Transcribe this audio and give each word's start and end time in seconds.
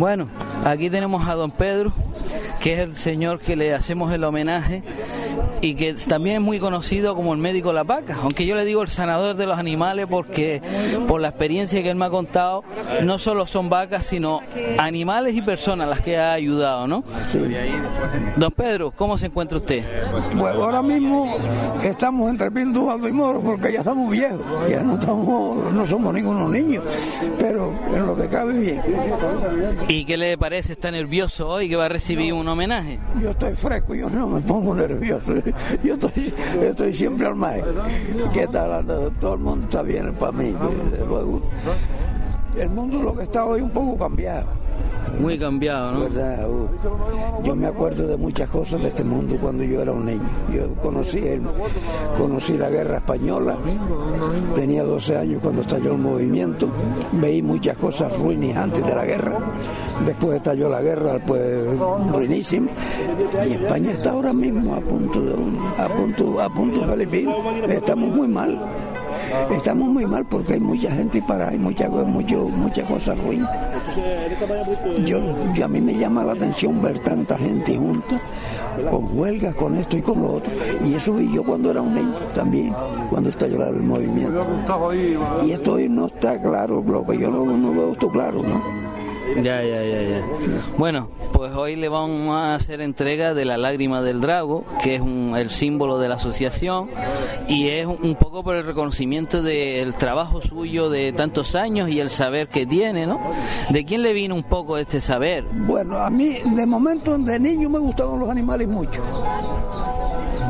Bueno, 0.00 0.28
aquí 0.64 0.88
tenemos 0.88 1.28
a 1.28 1.34
don 1.34 1.50
Pedro, 1.50 1.92
que 2.58 2.72
es 2.72 2.78
el 2.78 2.96
señor 2.96 3.38
que 3.38 3.54
le 3.54 3.74
hacemos 3.74 4.10
el 4.14 4.24
homenaje 4.24 4.82
y 5.60 5.74
que 5.74 5.94
también 5.94 6.36
es 6.36 6.42
muy 6.42 6.58
conocido 6.58 7.14
como 7.14 7.32
el 7.32 7.38
médico 7.38 7.72
La 7.72 7.82
Vaca, 7.82 8.18
aunque 8.22 8.46
yo 8.46 8.54
le 8.54 8.64
digo 8.64 8.82
el 8.82 8.88
sanador 8.88 9.36
de 9.36 9.46
los 9.46 9.58
animales 9.58 10.06
porque 10.08 10.62
por 11.06 11.20
la 11.20 11.28
experiencia 11.28 11.82
que 11.82 11.90
él 11.90 11.96
me 11.96 12.06
ha 12.06 12.10
contado, 12.10 12.64
no 13.04 13.18
solo 13.18 13.46
son 13.46 13.68
vacas, 13.68 14.06
sino 14.06 14.40
animales 14.78 15.34
y 15.34 15.42
personas 15.42 15.88
las 15.88 16.00
que 16.00 16.18
ha 16.18 16.32
ayudado, 16.32 16.86
¿no? 16.86 17.04
Don 18.36 18.52
Pedro, 18.52 18.90
¿cómo 18.90 19.18
se 19.18 19.26
encuentra 19.26 19.58
usted? 19.58 19.84
Bueno, 20.34 20.64
ahora 20.64 20.82
mismo 20.82 21.34
estamos 21.82 22.30
entre 22.30 22.50
Pindualdo 22.50 23.08
y 23.08 23.12
Moro 23.12 23.40
porque 23.40 23.72
ya 23.72 23.80
estamos 23.80 24.10
viejos, 24.10 24.40
ya 24.68 24.82
no 24.82 24.94
estamos, 24.94 25.72
no 25.72 25.86
somos 25.86 26.14
ningunos 26.14 26.50
niños, 26.50 26.84
pero 27.38 27.72
en 27.94 28.06
lo 28.06 28.16
que 28.16 28.28
cabe 28.28 28.58
bien. 28.58 28.82
¿Y 29.88 30.04
qué 30.04 30.16
le 30.16 30.38
parece? 30.38 30.72
¿Está 30.72 30.90
nervioso 30.90 31.48
hoy 31.48 31.68
que 31.68 31.76
va 31.76 31.86
a 31.86 31.88
recibir 31.88 32.32
un 32.32 32.48
homenaje? 32.48 32.98
Yo 33.20 33.30
estoy 33.30 33.54
fresco, 33.54 33.94
yo 33.94 34.08
no 34.08 34.28
me 34.28 34.40
pongo 34.40 34.74
nervioso. 34.74 35.32
Yo 35.82 35.94
estoy, 35.94 36.34
estoy 36.62 36.92
siempre 36.92 37.26
al 37.26 37.34
mar. 37.34 37.62
¿Qué 38.32 38.46
tal? 38.48 38.86
Todo 39.20 39.34
el 39.34 39.40
mundo 39.40 39.64
está 39.64 39.82
bien 39.82 40.14
para 40.14 40.32
mí. 40.32 40.54
El 42.56 42.70
mundo 42.70 43.02
lo 43.02 43.14
que 43.14 43.22
está 43.22 43.44
hoy 43.44 43.60
un 43.60 43.70
poco 43.70 43.98
cambiado. 43.98 44.46
Muy 45.18 45.38
cambiado, 45.38 45.92
¿no? 45.92 46.00
¿Verdad? 46.00 46.48
Uh, 46.48 47.42
Yo 47.42 47.54
me 47.56 47.66
acuerdo 47.66 48.06
de 48.06 48.16
muchas 48.16 48.48
cosas 48.48 48.80
de 48.82 48.88
este 48.88 49.04
mundo 49.04 49.36
cuando 49.40 49.62
yo 49.64 49.82
era 49.82 49.92
un 49.92 50.06
niño. 50.06 50.20
Yo 50.54 50.68
conocí, 50.82 51.20
conocí 52.16 52.56
la 52.56 52.70
guerra 52.70 52.98
española, 52.98 53.56
tenía 54.54 54.84
12 54.84 55.16
años 55.16 55.40
cuando 55.42 55.62
estalló 55.62 55.92
el 55.92 55.98
movimiento, 55.98 56.68
veí 57.12 57.42
muchas 57.42 57.76
cosas 57.76 58.16
ruines 58.18 58.56
antes 58.56 58.84
de 58.84 58.94
la 58.94 59.04
guerra, 59.04 59.38
después 60.06 60.36
estalló 60.36 60.68
la 60.68 60.80
guerra, 60.80 61.18
pues 61.26 61.64
ruinísima, 62.12 62.68
y 63.48 63.52
España 63.52 63.92
está 63.92 64.10
ahora 64.12 64.32
mismo 64.32 64.74
a 64.74 64.80
punto 64.80 65.20
de, 65.20 65.34
un- 65.34 65.58
a 65.76 65.88
punto, 65.88 66.40
a 66.40 66.48
punto 66.48 66.80
de 66.80 66.86
salir. 67.06 67.28
Estamos 67.68 68.10
muy 68.10 68.28
mal. 68.28 68.58
Estamos 69.50 69.88
muy 69.88 70.06
mal 70.06 70.24
porque 70.24 70.54
hay 70.54 70.60
mucha 70.60 70.90
gente 70.92 71.22
para 71.22 71.48
hay 71.48 71.58
mucha, 71.58 71.88
mucho, 71.88 72.44
muchas 72.44 72.88
cosas 72.88 73.18
ruines. 73.22 73.48
Yo, 75.04 75.18
a 75.64 75.68
mí 75.68 75.80
me 75.80 75.94
llama 75.96 76.24
la 76.24 76.32
atención 76.32 76.80
ver 76.80 76.98
tanta 77.00 77.36
gente 77.36 77.76
junta, 77.76 78.20
con 78.90 79.18
huelgas, 79.18 79.54
con 79.54 79.76
esto 79.76 79.96
y 79.96 80.02
con 80.02 80.22
lo 80.22 80.34
otro. 80.34 80.52
Y 80.84 80.94
eso 80.94 81.12
vi 81.14 81.32
yo 81.32 81.42
cuando 81.42 81.70
era 81.70 81.82
un 81.82 81.94
niño 81.94 82.18
también, 82.34 82.74
cuando 83.08 83.30
estalló 83.30 83.64
el 83.66 83.82
movimiento. 83.82 84.46
Y 85.44 85.52
esto 85.52 85.74
hoy 85.74 85.88
no 85.88 86.06
está 86.06 86.40
claro, 86.40 86.82
lo 86.86 87.04
que 87.04 87.18
yo 87.18 87.30
no, 87.30 87.44
no 87.44 87.72
veo 87.72 87.92
esto 87.92 88.08
claro, 88.08 88.42
¿no? 88.42 88.90
Ya, 89.36 89.62
ya, 89.62 89.82
ya, 89.82 90.02
ya. 90.02 90.20
Bueno, 90.76 91.08
pues 91.32 91.52
hoy 91.52 91.76
le 91.76 91.88
vamos 91.88 92.34
a 92.36 92.54
hacer 92.54 92.80
entrega 92.80 93.32
de 93.34 93.44
la 93.44 93.56
lágrima 93.56 94.02
del 94.02 94.20
drago, 94.20 94.64
que 94.82 94.96
es 94.96 95.00
un- 95.00 95.34
el 95.36 95.50
símbolo 95.50 95.98
de 95.98 96.08
la 96.08 96.16
asociación, 96.16 96.88
y 97.48 97.68
es 97.68 97.86
un, 97.86 98.14
poco 98.16 98.42
por 98.42 98.56
el 98.56 98.64
reconocimiento 98.64 99.42
del 99.42 99.94
trabajo 99.94 100.42
suyo 100.42 100.90
de 100.90 101.12
tantos 101.12 101.54
años 101.54 101.88
y 101.88 102.00
el 102.00 102.10
saber 102.10 102.48
que 102.48 102.66
tiene, 102.66 103.06
¿no? 103.06 103.20
¿De 103.70 103.84
quién 103.84 104.02
le 104.02 104.12
vino 104.12 104.34
un 104.34 104.42
poco 104.42 104.76
este 104.78 105.00
saber? 105.00 105.44
Bueno, 105.52 105.98
a 105.98 106.10
mí 106.10 106.38
de 106.44 106.66
momento 106.66 107.16
de 107.16 107.38
niño 107.38 107.70
me 107.70 107.78
gustaban 107.78 108.18
los 108.18 108.28
animales 108.30 108.68
mucho. 108.68 109.02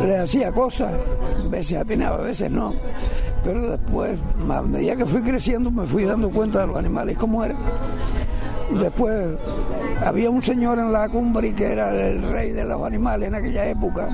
Les 0.05 0.21
hacía 0.21 0.51
cosas, 0.53 0.93
a 1.45 1.49
veces 1.49 1.79
atinaba, 1.79 2.17
a 2.17 2.23
veces 2.23 2.51
no. 2.51 2.73
Pero 3.45 3.71
después, 3.71 4.19
a 4.51 4.63
medida 4.63 4.97
que 4.97 5.05
fui 5.07 5.23
creciendo, 5.23 5.71
me 5.71 5.85
fui 5.87 6.05
dando 6.05 6.31
cuenta 6.31 6.61
de 6.61 6.67
los 6.69 6.77
animales 6.77 7.17
cómo 7.19 7.45
eran. 7.45 7.57
Después 8.79 9.37
había 10.05 10.31
un 10.31 10.43
señor 10.43 10.79
en 10.79 10.93
la 10.93 11.09
cumbre 11.09 11.53
que 11.53 11.73
era 11.73 11.93
el 12.09 12.23
rey 12.23 12.53
de 12.53 12.65
los 12.65 12.83
animales 12.83 13.29
en 13.29 13.35
aquella 13.35 13.67
época. 13.67 14.09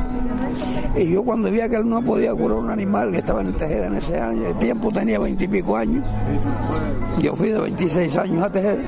Y 0.96 1.12
yo 1.12 1.22
cuando 1.22 1.50
vi 1.50 1.58
que 1.58 1.76
él 1.76 1.88
no 1.88 2.02
podía 2.02 2.34
curar 2.34 2.58
un 2.58 2.70
animal 2.70 3.12
que 3.12 3.18
estaba 3.18 3.42
en 3.42 3.52
Tejeda 3.52 3.86
en 3.86 3.96
ese 3.96 4.18
año, 4.18 4.46
el 4.46 4.54
tiempo 4.56 4.90
tenía 4.90 5.18
veintipico 5.18 5.76
años. 5.76 6.04
Yo 7.20 7.34
fui 7.34 7.50
de 7.50 7.60
26 7.60 8.16
años 8.16 8.44
a 8.44 8.50
Tejeda, 8.50 8.82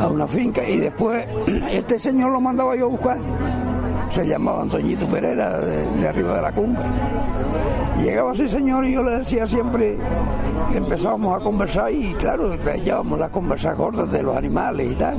a 0.00 0.08
una 0.08 0.26
finca, 0.26 0.68
y 0.68 0.78
después 0.78 1.26
este 1.70 1.98
señor 1.98 2.32
lo 2.32 2.40
mandaba 2.40 2.76
yo 2.76 2.86
a 2.86 2.88
buscar. 2.88 3.18
Se 4.16 4.26
llamaba 4.26 4.62
Antoñito 4.62 5.06
Pereira, 5.08 5.58
de, 5.58 6.08
arriba 6.08 6.36
de 6.36 6.40
la 6.40 6.52
cumbre. 6.52 6.82
Llegaba 8.02 8.32
ese 8.32 8.48
señor 8.48 8.82
y 8.86 8.94
yo 8.94 9.02
le 9.02 9.18
decía 9.18 9.46
siempre, 9.46 9.98
empezábamos 10.74 11.38
a 11.38 11.44
conversar 11.44 11.92
y 11.92 12.14
claro, 12.14 12.56
llevábamos 12.82 13.18
las 13.18 13.30
conversas 13.30 13.74
cortas 13.74 14.10
de 14.10 14.22
los 14.22 14.34
animales 14.34 14.90
y 14.90 14.94
tal. 14.94 15.18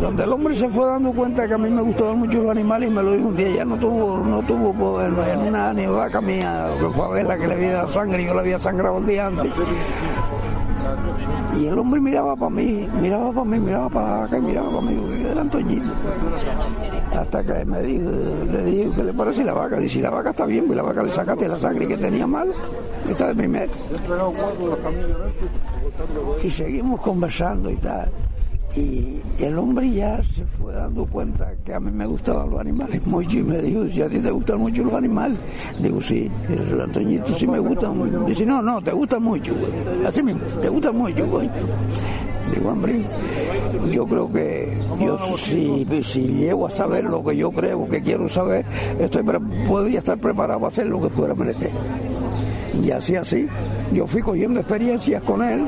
Donde 0.00 0.22
el 0.22 0.32
hombre 0.32 0.54
se 0.54 0.68
fue 0.68 0.86
dando 0.86 1.12
cuenta 1.12 1.48
que 1.48 1.54
a 1.54 1.58
mí 1.58 1.68
me 1.70 1.82
gustaban 1.82 2.20
mucho 2.20 2.40
los 2.40 2.52
animales 2.52 2.88
y 2.88 2.94
me 2.94 3.02
lo 3.02 3.12
dijo 3.14 3.28
un 3.28 3.36
día, 3.36 3.48
ya 3.48 3.64
no 3.64 3.76
tuvo, 3.76 4.18
no 4.18 4.42
tuvo 4.42 4.72
pues, 4.72 5.28
en 5.32 5.40
una 5.48 5.72
vaca 5.90 6.20
mía, 6.20 6.68
que 6.78 6.86
fue 6.90 7.04
a 7.04 7.08
verla 7.08 7.36
que 7.36 7.48
le 7.48 7.54
había 7.54 7.72
dado 7.72 7.92
sangre 7.92 8.22
y 8.22 8.26
yo 8.26 8.34
le 8.34 8.40
había 8.40 8.60
sangrado 8.60 8.98
el 8.98 9.06
día 9.06 9.26
antes. 9.26 9.52
Y 11.54 11.66
el 11.66 11.78
hombre 11.78 12.00
miraba 12.00 12.36
para 12.36 12.50
mí, 12.50 12.86
miraba 13.00 13.32
para 13.32 13.44
mí, 13.44 13.58
miraba 13.58 13.88
para 13.88 14.24
acá 14.24 14.38
miraba 14.38 14.70
para 14.70 14.82
mí, 14.82 15.24
era 15.24 15.40
Antoñito. 15.40 15.92
Hasta 17.12 17.42
que 17.42 17.64
me 17.64 17.82
dijo, 17.82 18.10
le 18.52 18.64
dije, 18.64 18.90
¿qué 18.94 19.04
le 19.04 19.12
parece 19.12 19.44
la 19.44 19.54
vaca? 19.54 19.78
Dice, 19.78 20.00
la 20.00 20.10
vaca 20.10 20.30
está 20.30 20.46
bien, 20.46 20.66
pues 20.66 20.76
la 20.76 20.82
vaca 20.82 21.02
le 21.02 21.12
sacaste 21.12 21.48
la 21.48 21.58
sangre 21.58 21.86
que 21.88 21.96
tenía 21.96 22.26
mal, 22.26 22.48
está 23.08 23.28
de 23.28 23.34
primero. 23.34 23.72
Y 26.42 26.50
seguimos 26.50 27.00
conversando 27.00 27.70
y 27.70 27.76
tal. 27.76 28.10
Y 28.76 29.20
el 29.38 29.58
hombre 29.58 29.90
ya 29.90 30.22
se 30.22 30.44
fue 30.44 30.72
dando 30.74 31.06
cuenta 31.06 31.50
que 31.64 31.74
a 31.74 31.80
mí 31.80 31.90
me 31.90 32.06
gustaban 32.06 32.50
los 32.50 32.60
animales 32.60 33.06
mucho 33.06 33.38
y 33.38 33.42
me 33.42 33.58
dijo, 33.62 33.88
si 33.88 34.02
a 34.02 34.08
ti 34.08 34.18
te 34.18 34.30
gustan 34.30 34.58
mucho 34.58 34.84
los 34.84 34.94
animales. 34.94 35.38
Digo, 35.80 36.00
sí, 36.06 36.30
el 36.48 36.80
Antoñito 36.80 37.36
sí 37.38 37.46
me 37.46 37.58
gustan. 37.58 38.26
Dice, 38.26 38.44
no, 38.44 38.62
no, 38.62 38.80
te 38.82 38.92
gustan 38.92 39.22
mucho. 39.22 39.54
Así 40.06 40.22
mismo, 40.22 40.42
te 40.60 40.68
gustan 40.68 40.96
mucho. 40.96 41.24
Digo, 42.54 42.68
hombre, 42.70 43.02
yo 43.90 44.06
creo 44.06 44.32
que 44.32 44.72
yo 45.00 45.18
si, 45.36 45.86
si 46.06 46.20
llego 46.20 46.66
a 46.66 46.70
saber 46.70 47.04
lo 47.04 47.24
que 47.24 47.36
yo 47.36 47.50
creo 47.50 47.88
que 47.88 48.00
quiero 48.00 48.28
saber, 48.28 48.64
estoy 48.98 49.22
podría 49.66 49.98
estar 49.98 50.18
preparado 50.18 50.60
para 50.60 50.72
hacer 50.72 50.86
lo 50.86 51.00
que 51.00 51.08
fuera 51.10 51.34
menester. 51.34 51.70
Y 52.82 52.90
así, 52.90 53.16
así, 53.16 53.46
yo 53.92 54.06
fui 54.06 54.22
cogiendo 54.22 54.60
experiencias 54.60 55.22
con 55.24 55.42
él 55.42 55.64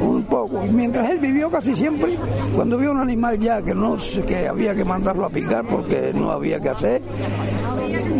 un 0.00 0.22
poco. 0.24 0.62
Mientras 0.72 1.10
él 1.10 1.18
vivió 1.18 1.50
casi 1.50 1.74
siempre, 1.74 2.16
cuando 2.54 2.78
vio 2.78 2.92
un 2.92 3.00
animal 3.00 3.38
ya 3.38 3.62
que 3.62 3.74
no 3.74 3.98
que 4.26 4.48
había 4.48 4.74
que 4.74 4.84
mandarlo 4.84 5.26
a 5.26 5.30
picar 5.30 5.66
porque 5.66 6.12
no 6.14 6.30
había 6.30 6.60
que 6.60 6.68
hacer, 6.68 7.02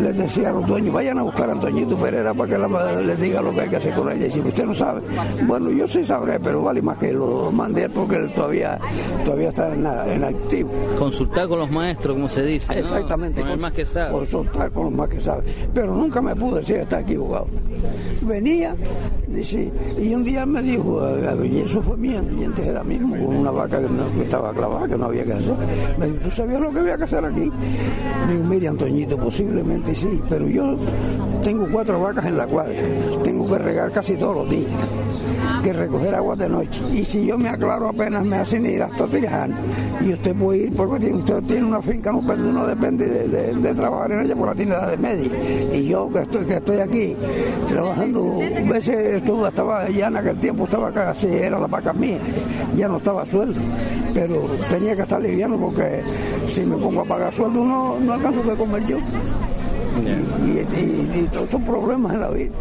les 0.03 0.17
decía 0.17 0.51
a 0.51 0.53
los 0.53 0.67
dueños, 0.67 0.95
vayan 0.95 1.19
a 1.19 1.23
buscar 1.23 1.49
a 1.49 1.53
Antoñito 1.53 1.97
Pereira 1.97 2.33
para 2.35 2.51
que 2.51 2.59
la- 2.59 3.01
les 3.03 3.21
diga 3.21 3.41
lo 3.43 3.53
que 3.53 3.61
hay 3.63 3.69
que 3.69 3.77
hacer 3.77 3.93
con 3.95 4.11
ella. 4.11 4.27
Y 4.27 4.31
si 4.33 4.41
usted 4.41 4.65
no 4.67 4.75
sabe, 4.75 5.01
bueno, 5.47 5.71
yo 5.71 5.87
sí 5.89 6.03
sabré, 6.05 6.39
pero 6.41 6.63
vale 6.63 6.83
más 6.83 6.99
que 6.99 7.13
lo 7.13 7.51
mande 7.53 7.85
él 7.85 7.91
porque 7.91 8.17
él 8.17 8.33
todavía, 8.33 8.79
todavía 9.25 9.49
está 9.49 9.73
en, 9.75 10.25
activo. 10.25 10.71
Consultar 10.99 11.49
con 11.49 11.59
los 11.61 11.71
maestros, 11.71 12.15
como 12.15 12.29
se 12.29 12.43
dice. 12.45 12.73
¿no? 12.75 12.81
Exactamente. 12.81 13.41
Con 13.43 13.51
el 13.51 13.59
más 13.59 13.73
que 13.73 13.85
sabe. 13.85 14.13
Consultar 14.13 14.71
con 14.71 14.85
los 14.85 14.93
más 14.95 15.09
que 15.09 15.21
sabe. 15.21 15.43
Pero 15.73 15.95
nunca 15.95 16.21
me 16.21 16.35
pude 16.37 16.61
decir 16.61 16.77
está 16.77 17.01
equivocado. 17.01 17.47
Venía, 18.23 18.75
dice, 19.29 19.71
y 20.01 20.15
un 20.15 20.25
día 20.25 20.47
me 20.47 20.63
dijo, 20.63 21.01
y 21.45 21.59
eso 21.61 21.83
fue 21.83 21.97
mío, 21.97 22.21
y 22.41 22.45
antes 22.45 22.67
era 22.67 22.83
mismo, 22.83 23.15
con 23.17 23.37
una 23.37 23.51
vaca 23.51 23.79
que, 23.81 23.89
no- 23.89 24.11
que 24.15 24.23
estaba 24.23 24.53
clavada, 24.53 24.89
que 24.89 24.97
no 24.97 25.07
había 25.07 25.25
que 25.25 25.33
hacer. 25.35 25.55
Me 25.99 26.07
dijo, 26.07 26.19
¿tú 26.25 26.31
sabías 26.31 26.61
lo 26.61 26.71
que 26.71 26.79
había 26.79 26.97
que 26.97 27.05
hacer 27.05 27.25
aquí? 27.25 27.41
Digo, 28.31 28.45
mire, 28.49 28.69
Antoñito, 28.69 29.19
pero 30.29 30.49
yo 30.49 30.77
tengo 31.43 31.67
cuatro 31.71 32.01
vacas 32.01 32.27
en 32.27 32.37
la 32.37 32.47
cuadra, 32.47 32.75
tengo 33.23 33.47
que 33.49 33.59
regar 33.59 33.91
casi 33.93 34.15
todos 34.15 34.37
los 34.37 34.51
días, 34.51 34.71
que 35.63 35.73
recoger 35.73 36.15
agua 36.15 36.37
de 36.37 36.49
noche. 36.49 36.81
Y 36.93 37.05
si 37.05 37.27
yo 37.27 37.39
me 37.39 37.49
aclaro 37.49 37.89
apenas 37.89 38.25
me 38.25 38.37
hacen 38.37 38.67
ir 38.67 38.83
hasta 38.83 39.07
Tiraján, 39.07 39.55
y 40.01 40.13
usted 40.13 40.35
puede 40.35 40.59
ir 40.65 40.75
porque 40.75 41.13
usted 41.13 41.43
tiene 41.43 41.65
una 41.65 41.83
finca, 41.83 42.13
no, 42.13 42.67
depende- 42.67 43.05
de, 43.07 43.75
trabajar 43.75 44.13
en 44.13 44.21
ella 44.23 44.37
por 44.37 44.49
la 44.49 44.55
tienda 44.55 44.87
de 44.87 44.97
media. 44.97 45.31
Y 45.75 45.89
yo 45.89 46.09
que 46.11 46.21
estoy, 46.21 46.45
que 46.47 46.55
estoy 46.55 46.79
aquí 46.79 47.17
trabajando, 47.69 48.39
a 48.41 48.71
veces 48.71 49.17
estuve, 49.17 49.49
estaba 49.49 49.89
ya 49.89 50.09
en 50.09 50.17
aquel 50.17 50.37
tiempo 50.39 50.65
estaba 50.65 50.93
casi, 50.93 51.27
era 51.27 51.59
la 51.59 51.67
vaca 51.67 51.93
mía, 51.93 52.19
ya 52.77 52.89
no 52.89 52.99
estaba 52.99 53.25
sueldo, 53.27 53.61
pero 54.15 54.43
tenía 54.71 54.95
que 54.95 55.03
estar 55.03 55.21
liviano 55.21 55.57
porque 55.59 56.03
si 56.49 56.61
me 56.63 56.77
pongo 56.77 57.01
a 57.03 57.05
pagar 57.05 57.35
sueldo 57.35 57.65
no, 57.65 57.99
no 58.01 58.13
alcanzo 58.13 58.43
que 58.43 58.57
comer 58.57 58.87
yo. 58.87 58.99
Y, 60.03 61.29
todos 61.33 61.51
son 61.51 61.63
problemas 61.65 62.15
en 62.15 62.21
la 62.21 62.31
vida. 62.31 62.53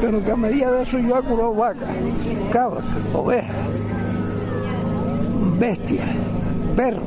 Pero 0.00 0.24
que 0.24 0.32
a 0.32 0.36
medida 0.36 0.70
de 0.72 0.82
eso 0.82 0.98
yo 0.98 1.18
he 1.18 1.22
curado 1.22 1.54
vacas, 1.54 1.88
cabras, 2.52 2.84
ovejas, 3.12 3.56
bestias, 5.58 6.06
perros, 6.74 7.02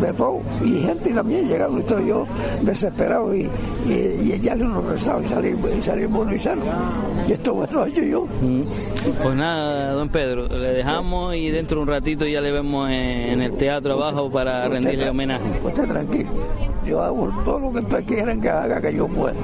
de 0.00 0.12
todo, 0.12 0.40
y 0.64 0.80
gente 0.82 1.10
también 1.10 1.48
llegado, 1.48 1.78
estoy 1.78 2.08
yo 2.08 2.26
desesperado 2.62 3.34
y, 3.34 3.48
y, 3.86 3.92
y 4.24 4.32
echarle 4.32 4.64
unos 4.64 4.84
rezados 4.84 5.24
y 5.24 5.28
salir, 5.28 5.56
y 5.78 5.82
salir 5.82 6.08
bueno 6.08 6.34
y 6.34 6.40
sano. 6.40 6.62
Y 7.28 7.32
esto 7.32 7.66
lo 7.70 7.86
he 7.86 7.88
hecho 7.88 8.02
yo. 8.02 8.26
Mm. 8.42 8.62
Pues 9.22 9.34
nada, 9.36 9.92
don 9.92 10.08
Pedro, 10.08 10.48
le 10.48 10.72
dejamos 10.72 11.34
y 11.34 11.50
dentro 11.50 11.78
de 11.78 11.82
un 11.82 11.88
ratito 11.88 12.26
ya 12.26 12.40
le 12.40 12.50
vemos 12.50 12.90
en 12.90 13.42
el 13.42 13.52
teatro 13.54 13.94
abajo 13.94 14.30
para 14.30 14.68
rendirle 14.68 15.10
homenaje. 15.10 15.44
Usted 15.62 15.84
tranquilo, 15.84 16.30
yo 16.84 17.02
hago 17.02 17.30
todo 17.44 17.60
lo 17.60 17.72
que 17.72 17.78
ustedes 17.80 18.04
quieran 18.06 18.40
que 18.40 18.48
haga 18.48 18.80
que 18.80 18.94
yo 18.94 19.06
pueda. 19.06 19.34